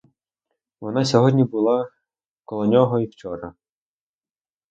[0.81, 1.89] Вона й сьогодні була
[2.45, 3.53] коло нього і вчора.